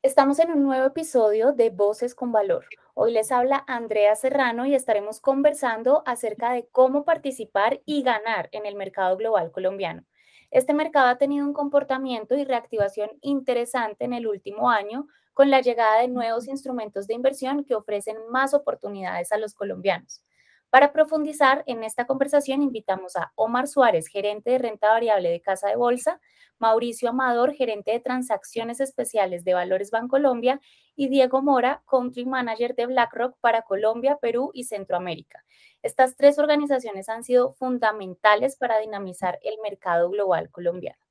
[0.00, 2.66] Estamos en un nuevo episodio de Voces con Valor.
[2.94, 8.64] Hoy les habla Andrea Serrano y estaremos conversando acerca de cómo participar y ganar en
[8.64, 10.04] el mercado global colombiano.
[10.52, 15.62] Este mercado ha tenido un comportamiento y reactivación interesante en el último año con la
[15.62, 20.22] llegada de nuevos instrumentos de inversión que ofrecen más oportunidades a los colombianos.
[20.70, 25.68] Para profundizar en esta conversación, invitamos a Omar Suárez, gerente de renta variable de Casa
[25.68, 26.20] de Bolsa,
[26.58, 30.60] Mauricio Amador, gerente de transacciones especiales de Valores Bancolombia,
[30.94, 35.42] y Diego Mora, country manager de BlackRock para Colombia, Perú y Centroamérica.
[35.82, 41.07] Estas tres organizaciones han sido fundamentales para dinamizar el mercado global colombiano.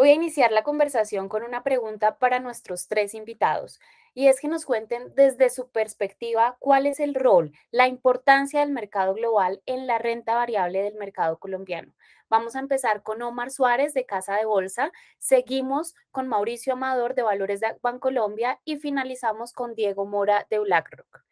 [0.00, 3.80] Voy a iniciar la conversación con una pregunta para nuestros tres invitados
[4.14, 8.70] y es que nos cuenten desde su perspectiva cuál es el rol, la importancia del
[8.70, 11.92] mercado global en la renta variable del mercado colombiano.
[12.30, 17.20] Vamos a empezar con Omar Suárez de Casa de Bolsa, seguimos con Mauricio Amador de
[17.20, 21.24] Valores de Bancolombia y finalizamos con Diego Mora de BlackRock.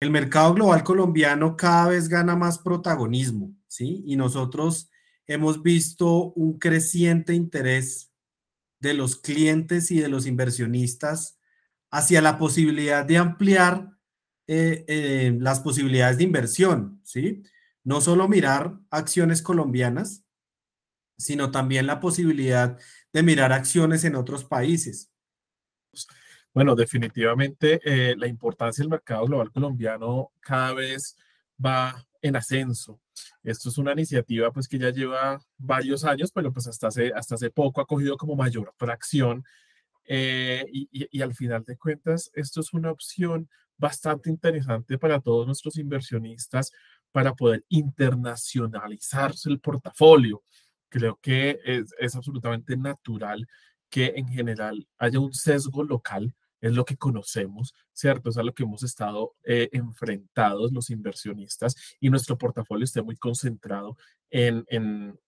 [0.00, 4.02] El mercado global colombiano cada vez gana más protagonismo, ¿sí?
[4.04, 4.90] Y nosotros
[5.26, 8.12] hemos visto un creciente interés
[8.80, 11.38] de los clientes y de los inversionistas
[11.90, 13.90] hacia la posibilidad de ampliar
[14.46, 17.42] eh, eh, las posibilidades de inversión, ¿sí?
[17.82, 20.24] No solo mirar acciones colombianas,
[21.16, 22.78] sino también la posibilidad
[23.12, 25.10] de mirar acciones en otros países.
[26.52, 31.16] Bueno, definitivamente eh, la importancia del mercado global colombiano cada vez
[31.64, 33.00] va en ascenso.
[33.42, 37.34] Esto es una iniciativa pues que ya lleva varios años, pero pues hasta hace, hasta
[37.34, 39.44] hace poco ha cogido como mayor tracción
[40.06, 43.48] eh, y, y, al final de cuentas esto es una opción
[43.78, 46.72] bastante interesante para todos nuestros inversionistas
[47.10, 50.42] para poder internacionalizarse el portafolio.
[50.88, 53.46] Creo que es, es absolutamente natural
[53.88, 58.30] que en general haya un sesgo local es lo que conocemos, ¿cierto?
[58.30, 63.16] Es a lo que hemos estado eh, enfrentados los inversionistas y nuestro portafolio esté muy
[63.16, 63.98] concentrado
[64.30, 65.20] en, en,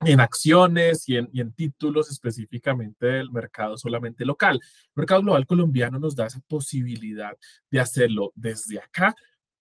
[0.00, 4.56] en acciones y en, y en, títulos específicamente del mercado solamente local.
[4.56, 7.36] El mercado global colombiano nos da esa posibilidad
[7.70, 9.14] de hacerlo desde acá,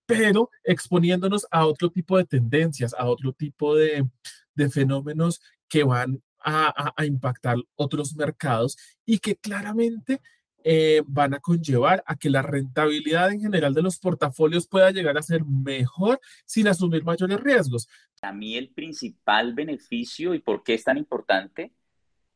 [0.06, 4.08] pero exponiéndonos a otro tipo de tendencias, a otro tipo de,
[4.56, 10.22] de fenómenos que van a, a, a, impactar otros mercados y que claramente
[10.64, 15.18] eh, van a conllevar a que la rentabilidad en general de los portafolios pueda llegar
[15.18, 17.88] a ser mejor sin asumir mayores riesgos.
[18.22, 21.72] A mí el principal beneficio y por qué es tan importante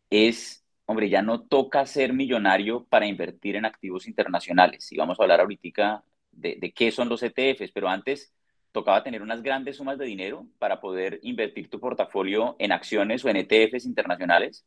[0.09, 4.91] es, hombre, ya no toca ser millonario para invertir en activos internacionales.
[4.91, 8.33] Y vamos a hablar ahorita de, de qué son los ETFs, pero antes
[8.71, 13.29] tocaba tener unas grandes sumas de dinero para poder invertir tu portafolio en acciones o
[13.29, 14.65] en ETFs internacionales.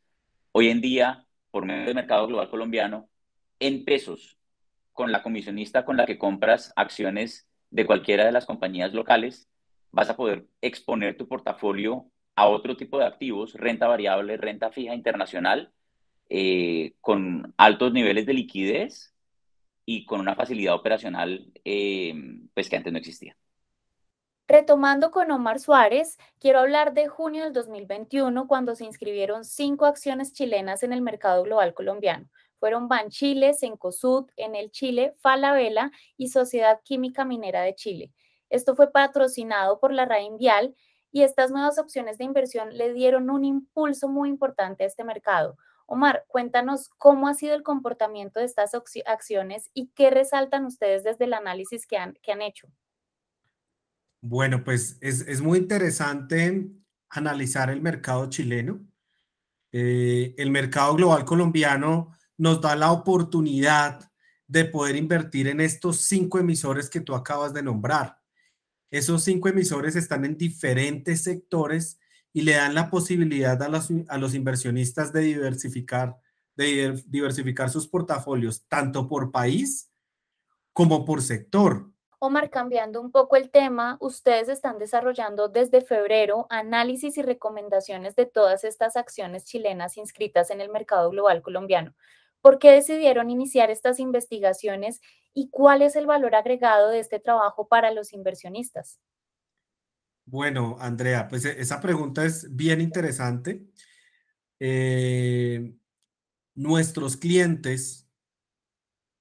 [0.52, 3.08] Hoy en día, por medio del mercado global colombiano,
[3.60, 4.38] en pesos
[4.92, 9.48] con la comisionista con la que compras acciones de cualquiera de las compañías locales,
[9.92, 14.94] vas a poder exponer tu portafolio a otro tipo de activos, renta variable, renta fija
[14.94, 15.72] internacional,
[16.28, 19.14] eh, con altos niveles de liquidez
[19.84, 22.14] y con una facilidad operacional eh,
[22.54, 23.36] pues que antes no existía.
[24.48, 30.32] Retomando con Omar Suárez, quiero hablar de junio del 2021, cuando se inscribieron cinco acciones
[30.32, 32.28] chilenas en el mercado global colombiano
[32.58, 38.12] fueron Banchile, Cencosud, el Chile, Falabella y Sociedad Química Minera de Chile.
[38.48, 40.74] Esto fue patrocinado por la RAIN Vial
[41.10, 45.56] y estas nuevas opciones de inversión le dieron un impulso muy importante a este mercado.
[45.86, 48.72] Omar, cuéntanos cómo ha sido el comportamiento de estas
[49.06, 52.68] acciones y qué resaltan ustedes desde el análisis que han, que han hecho.
[54.20, 56.68] Bueno, pues es, es muy interesante
[57.09, 58.80] analizar el mercado chileno.
[59.72, 64.10] Eh, el mercado global colombiano nos da la oportunidad
[64.47, 68.18] de poder invertir en estos cinco emisores que tú acabas de nombrar.
[68.91, 71.98] Esos cinco emisores están en diferentes sectores
[72.33, 76.16] y le dan la posibilidad a los, a los inversionistas de diversificar,
[76.54, 79.91] de diversificar sus portafolios, tanto por país
[80.72, 81.91] como por sector.
[82.18, 88.27] Omar, cambiando un poco el tema, ustedes están desarrollando desde febrero análisis y recomendaciones de
[88.27, 91.94] todas estas acciones chilenas inscritas en el mercado global colombiano.
[92.47, 95.01] ¿Por qué decidieron iniciar estas investigaciones
[95.34, 99.01] y cuál es el valor agregado de este trabajo para los inversionistas?
[100.27, 103.66] Bueno, Andrea, pues e, esa pregunta es bien interesante.
[104.60, 105.75] Eh,
[106.54, 108.09] nuestros clientes,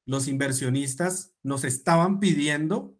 [0.06, 2.96] los inversionistas, nos estaban pidiendo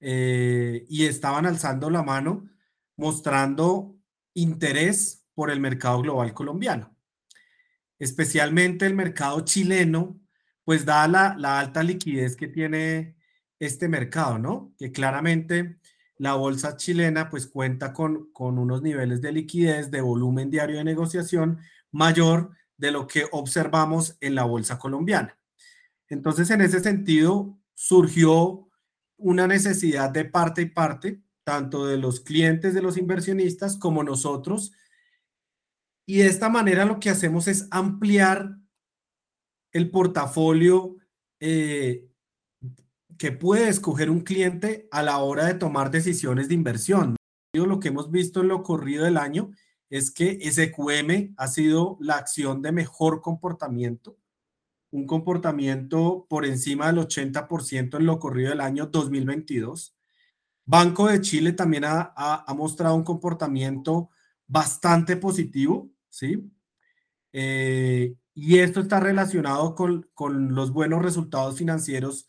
[0.00, 2.50] eh, y estaban alzando la mano
[2.96, 3.96] mostrando
[4.34, 6.96] interés por el mercado global colombiano
[8.00, 10.18] especialmente el mercado chileno,
[10.64, 13.16] pues da la, la alta liquidez que tiene
[13.60, 14.74] este mercado, ¿no?
[14.78, 15.78] Que claramente
[16.16, 20.84] la bolsa chilena pues cuenta con, con unos niveles de liquidez, de volumen diario de
[20.84, 21.60] negociación
[21.92, 25.38] mayor de lo que observamos en la bolsa colombiana.
[26.08, 28.68] Entonces, en ese sentido, surgió
[29.16, 34.72] una necesidad de parte y parte, tanto de los clientes de los inversionistas como nosotros,
[36.10, 38.56] y de esta manera lo que hacemos es ampliar
[39.70, 40.96] el portafolio
[41.38, 42.10] eh,
[43.16, 47.14] que puede escoger un cliente a la hora de tomar decisiones de inversión.
[47.54, 49.52] Lo que hemos visto en lo corrido del año
[49.88, 54.18] es que SQM ha sido la acción de mejor comportamiento,
[54.90, 59.96] un comportamiento por encima del 80% en lo corrido del año 2022.
[60.66, 64.10] Banco de Chile también ha, ha mostrado un comportamiento
[64.48, 66.52] bastante positivo, ¿sí?
[67.32, 70.08] Eh, y esto está relacionado con,
[70.54, 72.28] los buenos resultados financieros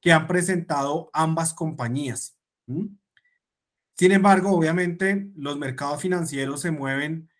[0.00, 2.36] que han presentado ambas compañías.
[2.66, 7.30] Sin embargo, obviamente, los mercados financieros se mueven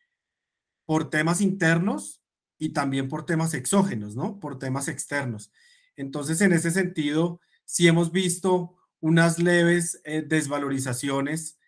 [0.85, 2.23] por temas internos
[2.59, 4.39] y también por temas exógenos, ¿no?
[4.39, 5.53] Por temas externos.
[5.97, 11.59] Entonces, en ese sentido, sí hemos visto unas leves eh, desvalorizaciones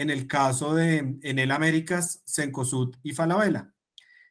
[0.00, 3.74] en el caso de Enel Américas, Cencosud y Falabella.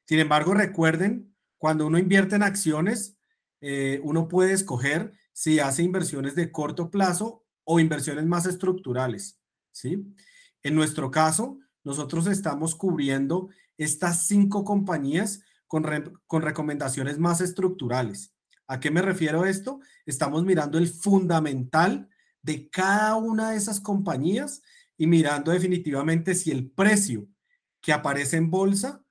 [0.05, 3.17] Sin embargo, recuerden, cuando uno invierte en acciones,
[3.61, 9.39] eh, uno puede escoger si hace inversiones de corto plazo o inversiones más estructurales,
[9.71, 10.11] ¿sí?
[10.63, 15.85] En nuestro caso, nosotros estamos cubriendo estas cinco compañías con,
[16.25, 18.33] con recomendaciones más estructurales.
[18.65, 19.81] ¿A qué me refiero esto?
[20.07, 22.09] Estamos mirando el fundamental
[22.41, 24.63] de cada una de esas compañías
[24.99, 27.25] y mirando definitivamente si el precio
[27.81, 29.01] que aparece en bolsa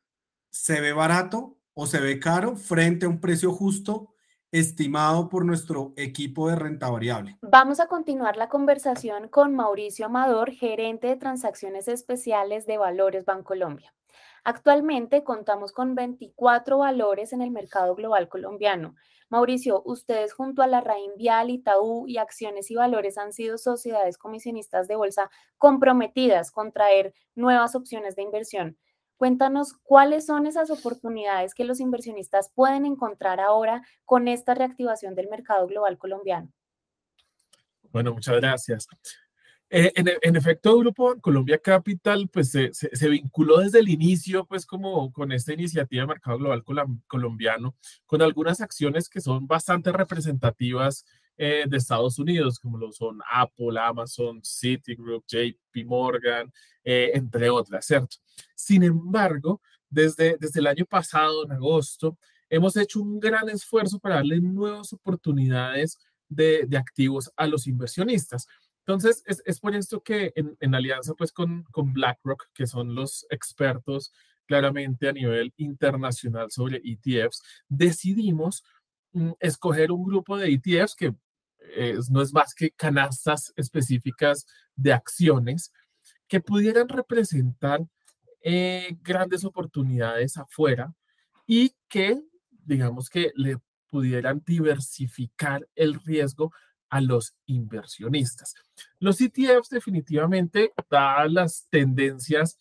[0.51, 4.13] se ve barato o se ve caro frente a un precio justo
[4.53, 7.39] estimado por nuestro equipo de renta variable.
[7.41, 13.95] Vamos a continuar la conversación con Mauricio Amador, gerente de transacciones especiales de Valores Bancolombia.
[14.49, 18.95] Actualmente contamos con 24 valores en el mercado global colombiano.
[19.29, 24.17] Mauricio, ustedes junto a la Raín Vial, Itaú y Acciones y Valores han sido sociedades
[24.17, 28.79] comisionistas de bolsa comprometidas con traer nuevas opciones de inversión.
[29.19, 35.29] Cuéntanos cuáles son esas oportunidades que los inversionistas pueden encontrar ahora con esta reactivación del
[35.29, 36.51] mercado global colombiano.
[37.93, 38.89] Bueno, muchas gracias.
[39.71, 45.13] Eh, en, efecto, Grupo Colombia Capital pues se, se, vinculó desde el inicio pues como
[45.13, 46.65] con esta iniciativa de mercado global
[47.07, 47.77] colombiano
[48.07, 51.05] con algunas acciones que son bastante representativas
[51.41, 57.87] eh, de Estados Unidos como lo son Apple, Amazon, Citigroup, JP Morgan, eh, entre otras,
[57.87, 58.17] ¿cierto?
[58.57, 62.19] Sin embargo, desde, desde el año pasado, en agosto,
[62.51, 68.49] hemos hecho un gran esfuerzo para darle nuevas oportunidades de, de activos a los inversionistas.
[68.89, 72.95] Entonces, es, es por esto que en, en, alianza pues con, con BlackRock, que son
[72.95, 74.15] los expertos
[74.47, 78.65] claramente a nivel internacional sobre ETFs, decidimos
[79.13, 81.15] mm, escoger un grupo de ETFs que
[82.09, 85.71] no es más que canastas específicas de acciones
[86.27, 87.87] que pudieran representar
[88.41, 90.95] eh, grandes oportunidades afuera
[91.47, 92.23] y que,
[92.65, 93.59] digamos que le
[93.91, 96.53] pudieran diversificar el riesgo
[96.91, 98.55] a los inversionistas.
[98.99, 102.59] Los ETFs definitivamente, dadas las tendencias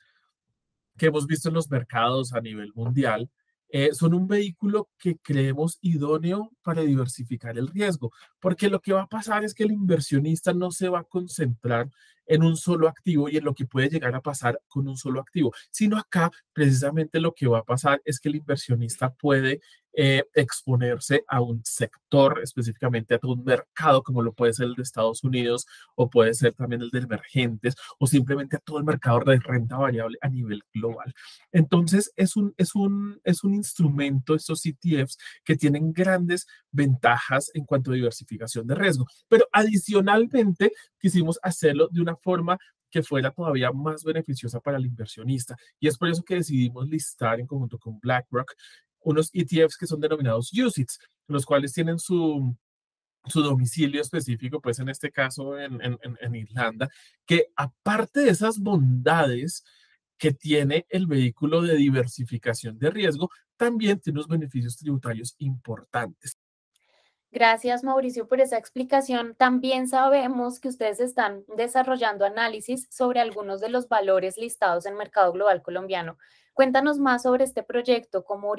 [0.98, 3.30] que hemos visto en los mercados a nivel mundial,
[3.70, 9.04] eh, son un vehículo que creemos idóneo para diversificar el riesgo, porque lo que va
[9.04, 11.90] a pasar es que el inversionista no se va a concentrar
[12.28, 15.20] en un solo activo y en lo que puede llegar a pasar con un solo
[15.20, 19.62] activo, sino acá precisamente lo que va a pasar es que el inversionista puede
[20.00, 24.84] eh, exponerse a un sector, específicamente a un mercado como lo puede ser el de
[24.84, 25.66] Estados Unidos
[25.96, 29.76] o puede ser también el de emergentes o simplemente a todo el mercado de renta
[29.76, 31.16] variable a nivel global.
[31.52, 37.66] Entonces es un, es un, es un instrumento, estos ETFs, que tienen grandes ventajas en
[37.66, 39.08] cuanto a diversificación de riesgo.
[39.28, 42.58] Pero adicionalmente quisimos hacerlo de una forma
[42.90, 45.56] que fuera todavía más beneficiosa para el inversionista.
[45.80, 48.54] Y es por eso que decidimos listar en conjunto con BlackRock
[49.02, 52.56] unos ETFs que son denominados UCITS, los cuales tienen su,
[53.26, 56.90] su domicilio específico, pues en este caso en, en, en, Irlanda,
[57.26, 59.64] que aparte de esas bondades
[60.18, 66.38] que tiene el vehículo de diversificación de riesgo, también tiene unos beneficios tributarios importantes.
[67.38, 69.36] Gracias, Mauricio, por esa explicación.
[69.36, 75.32] También sabemos que ustedes están desarrollando análisis sobre algunos de los valores listados en mercado
[75.34, 76.18] global colombiano.
[76.56, 78.56] Cuéntanos más sobre este proyecto, cómo,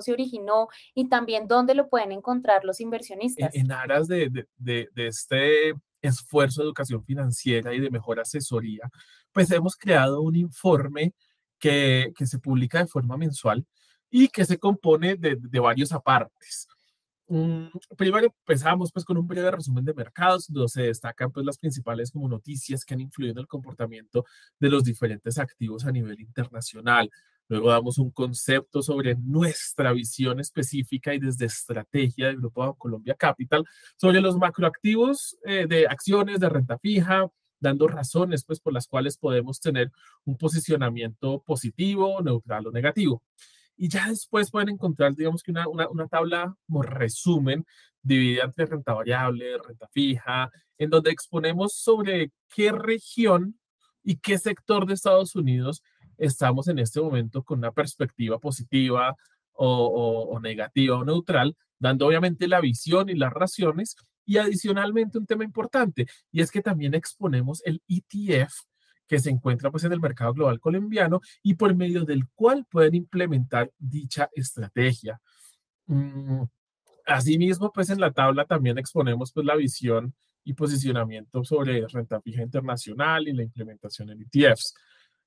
[0.00, 3.54] se originó y también dónde lo pueden encontrar los inversionistas.
[3.54, 4.46] En, aras de,
[4.96, 8.88] este esfuerzo de educación financiera y de mejor asesoría,
[9.30, 11.12] pues hemos creado un informe
[11.58, 13.66] que, se publica de forma mensual
[14.08, 16.66] y que se compone de varios apartes.
[17.96, 22.10] Primero empezamos pues con un breve resumen de mercados, donde se destacan pues las principales
[22.10, 24.24] como noticias que han influido en el comportamiento
[24.58, 27.10] de los diferentes activos a nivel internacional.
[27.48, 33.64] Luego damos un concepto sobre nuestra visión específica y desde estrategia del Grupo Colombia Capital
[33.96, 39.16] sobre los macroactivos eh, de acciones de renta fija, dando razones pues por las cuales
[39.16, 39.90] podemos tener
[40.24, 43.22] un posicionamiento positivo, neutral o negativo.
[43.76, 47.64] Y ya después pueden encontrar, digamos que una, una, una tabla como resumen
[48.02, 53.58] dividida entre renta variable, renta fija, en donde exponemos sobre qué región
[54.02, 55.82] y qué sector de Estados Unidos
[56.18, 59.16] estamos en este momento con una perspectiva positiva
[59.52, 63.96] o, o, negativa o neutral, dando obviamente la visión y las razones.
[64.24, 68.54] Y adicionalmente un tema importante, y es que también exponemos el ETF
[69.06, 72.94] que se encuentra pues en el mercado global colombiano y por medio del cual pueden
[72.94, 75.20] implementar dicha estrategia.
[75.86, 76.42] Mm,
[77.06, 82.42] asimismo, pues en la tabla también exponemos pues la visión y posicionamiento sobre renta fija
[82.42, 84.74] internacional y la implementación en ETFs.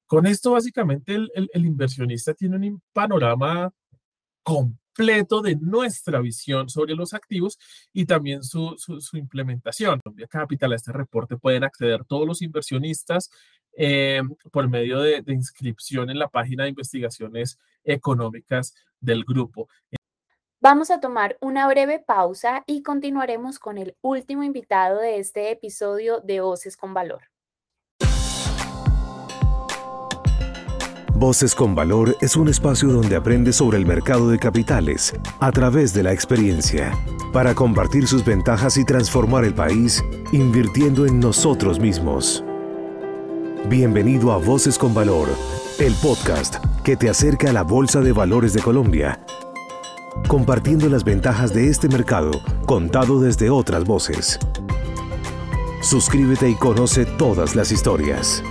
[0.06, 3.72] Con esto, básicamente, el, inversionista tiene un panorama
[4.44, 7.58] completo de nuestra visión sobre los activos
[7.92, 10.00] y también su, su, su implementación.
[10.30, 13.32] Capital, a este reporte pueden acceder todos los inversionistas
[13.78, 19.68] eh, por medio de, de inscripción en la página de investigaciones económicas del grupo.
[20.62, 26.22] Vamos a tomar una breve pausa y continuaremos con el último invitado de este episodio
[26.22, 27.22] de Voces con Valor.
[31.18, 35.94] Voces con Valor es un espacio donde aprende sobre el mercado de capitales a través
[35.94, 36.92] de la experiencia,
[37.32, 40.04] para compartir sus ventajas y transformar el país
[40.34, 42.44] invirtiendo en nosotros mismos.
[43.68, 45.28] Bienvenido a Voces con Valor,
[45.80, 49.26] el podcast que te acerca a la Bolsa de Valores de Colombia,
[50.28, 52.30] compartiendo las ventajas de este mercado
[52.68, 54.38] contado desde otras voces.
[55.82, 58.44] Suscríbete y conoce todas las historias.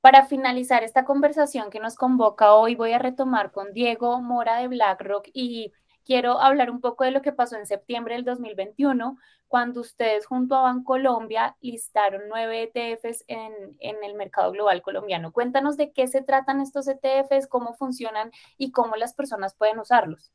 [0.00, 4.68] Para finalizar esta conversación que nos convoca hoy, voy a retomar con Diego Mora de
[4.68, 5.70] BlackRock y
[6.08, 10.56] quiero hablar un poco de lo que pasó en septiembre del 2021, cuando ustedes junto
[10.56, 15.32] a Bancolombia listaron nueve ETFs en, en, el mercado global colombiano.
[15.32, 20.32] Cuéntanos de qué se tratan estos ETFs, cómo funcionan y cómo las personas pueden usarlos.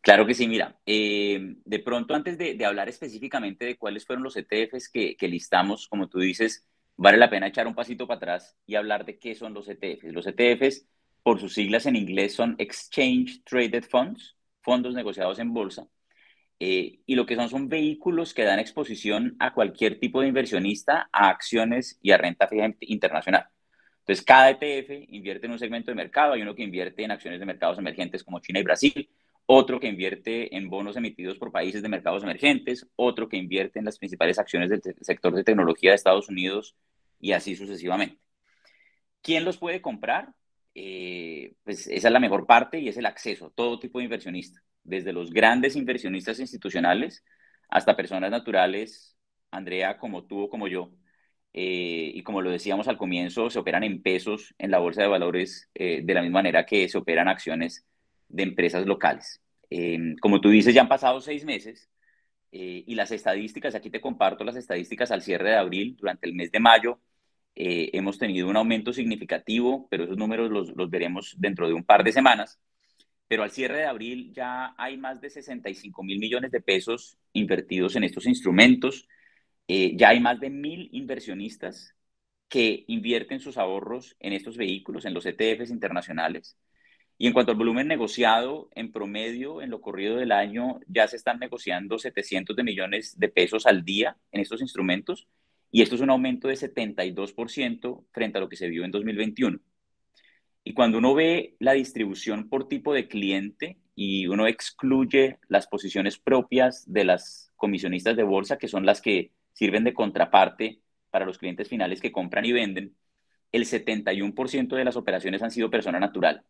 [0.00, 4.36] Claro que sí, mira, eh, de pronto antes de, hablar específicamente de cuáles fueron los
[4.38, 8.56] ETFs que, que listamos, como tú dices, vale la pena echar un pasito para atrás
[8.66, 10.04] y hablar de qué son los ETFs.
[10.04, 10.86] Los ETFs,
[11.22, 15.86] por sus siglas en inglés, son Exchange Traded Funds fondos negociados en bolsa.
[16.58, 21.08] Eh, y lo que son son vehículos que dan exposición a cualquier tipo de inversionista,
[21.12, 23.48] a acciones y a renta fija internacional.
[24.00, 26.32] Entonces, cada ETF invierte en un segmento de mercado.
[26.32, 29.10] Hay uno que invierte en acciones de mercados emergentes como China y Brasil,
[29.46, 33.84] otro que invierte en bonos emitidos por países de mercados emergentes, otro que invierte en
[33.84, 36.76] las principales acciones del sector de tecnología de Estados Unidos
[37.20, 38.18] y así sucesivamente.
[39.20, 40.32] ¿Quién los puede comprar?
[40.74, 44.62] Eh, pues esa es la mejor parte y es el acceso, todo tipo de inversionista,
[44.82, 47.24] desde los grandes inversionistas institucionales
[47.68, 49.16] hasta personas naturales,
[49.50, 50.90] Andrea, como tú o como yo.
[51.54, 55.08] Eh, y como lo decíamos al comienzo, se operan en pesos en la bolsa de
[55.08, 57.84] valores eh, de la misma manera que se operan acciones
[58.28, 59.40] de empresas locales.
[60.20, 61.90] como tú dices, ya han pasado seis meses
[62.50, 66.50] y las estadísticas, aquí te comparto las estadísticas al cierre de abril, durante el mes
[66.52, 67.00] de mayo,
[67.54, 71.84] eh, hemos tenido un aumento significativo, pero esos números los, los, veremos dentro de un
[71.84, 72.60] par de semanas.
[73.28, 77.96] Pero al cierre de abril ya hay más de 65 mil millones de pesos invertidos
[77.96, 79.08] en estos instrumentos.
[79.68, 81.94] Eh, ya hay más de mil inversionistas
[82.48, 86.58] que invierten sus ahorros en estos vehículos, en los ETFs internacionales.
[87.18, 91.16] Y en cuanto al volumen negociado, en promedio, en lo corrido del año, ya se
[91.16, 95.28] están negociando 700 de millones de pesos al día en estos instrumentos,
[95.72, 99.58] y esto es un aumento de 72% frente a lo que se vio en 2021.
[100.64, 106.18] Y cuando uno ve la distribución por tipo de cliente y uno excluye las posiciones
[106.18, 111.38] propias de las comisionistas de bolsa, que son las que sirven de contraparte para los
[111.38, 112.94] clientes finales que compran y venden,
[113.50, 116.44] el 71% de las operaciones han sido persona natural.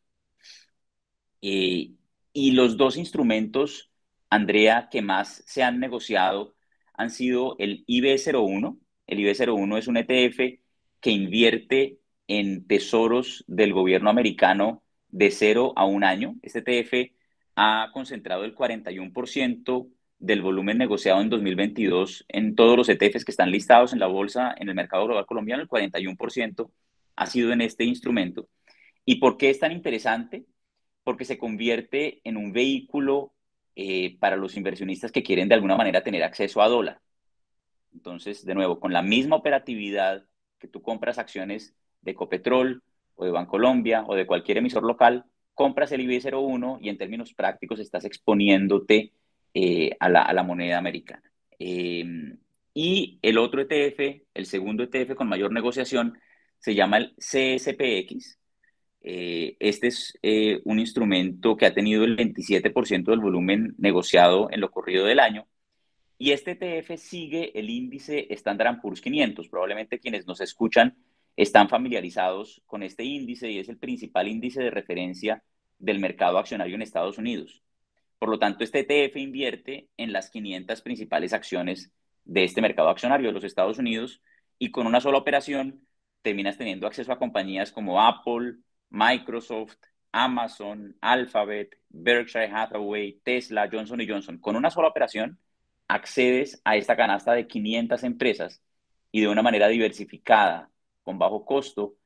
[1.42, 1.92] Eh,
[2.32, 3.90] y los dos instrumentos,
[4.30, 6.54] Andrea, que más se han negociado
[6.94, 8.78] han sido el IB01.
[9.06, 10.60] El IB01 es un ETF
[11.00, 16.36] que invierte en tesoros del gobierno americano de cero a un año.
[16.42, 17.12] Este ETF
[17.56, 23.50] ha concentrado el 41% del volumen negociado en 2022 en todos los ETFs que están
[23.50, 25.62] listados en la bolsa en el mercado global colombiano.
[25.62, 26.70] El 41%
[27.16, 28.48] ha sido en este instrumento.
[29.04, 30.46] ¿Y por qué es tan interesante?
[31.04, 33.32] porque se convierte en un vehículo
[33.74, 37.00] eh, para los inversionistas que quieren de alguna manera tener acceso a dólar.
[37.92, 40.24] Entonces, de nuevo, con la misma operatividad
[40.58, 42.82] que tú compras acciones de Copetrol
[43.14, 47.80] o de Bancolombia o de cualquier emisor local, compras el IB01 y en términos prácticos
[47.80, 49.12] estás exponiéndote
[49.54, 51.30] eh, a, la, moneda americana.
[51.58, 52.38] Em,
[52.74, 56.18] y el otro ETF, el segundo ETF con mayor negociación,
[56.58, 58.38] se llama el CSPX,
[59.04, 64.60] eh, este es eh, un instrumento que ha tenido el 27% del volumen negociado en
[64.60, 65.46] lo corrido del año.
[66.22, 69.48] Y este ETF sigue el índice Standard Poor's 500.
[69.48, 70.96] Probablemente quienes nos escuchan
[71.34, 75.42] están familiarizados con este índice y es el principal índice de referencia
[75.80, 77.64] del mercado accionario en Estados Unidos.
[78.20, 81.90] Por lo tanto, este ETF invierte en las 500 principales acciones
[82.24, 84.22] de este mercado accionario de los Estados Unidos
[84.60, 85.88] y con una sola operación
[86.22, 88.58] terminas teniendo acceso a compañías como Apple,
[88.90, 89.74] Microsoft,
[90.12, 94.38] Amazon, Alphabet, Berkshire Hathaway, Tesla, Johnson Johnson.
[94.38, 95.40] Con una sola operación
[95.92, 98.62] accedes a esta canasta de 500 empresas
[99.10, 100.70] y de una manera diversificada,
[101.02, 101.96] con bajo costo,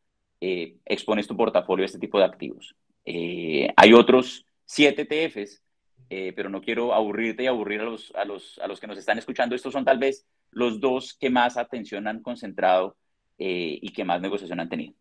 [0.41, 2.75] eh, expones tu portafolio a este tipo de activos.
[3.05, 5.63] Eh, hay otros siete ETFs,
[6.11, 8.99] eh, pero no quiero aburrirte y aburrir a los, a, los, a los que nos
[8.99, 9.55] están escuchando.
[9.55, 12.97] Estos son tal vez los dos que más atención han concentrado
[13.39, 14.95] y que más negociación han tenido.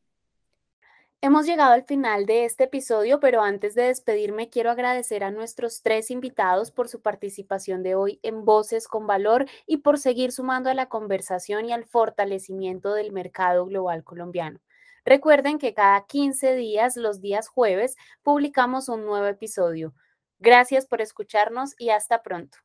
[1.25, 5.81] Hemos llegado al final de este episodio, pero antes de despedirme quiero agradecer a nuestros
[5.81, 10.69] tres invitados por su participación de hoy en Voces con Valor y por seguir sumando
[10.69, 14.59] a la conversación y al fortalecimiento del mercado global colombiano.
[15.03, 19.95] Recuerden que cada 15 días, los días jueves, publicamos un nuevo episodio.
[20.37, 22.59] Gracias por escucharnos y hasta pronto.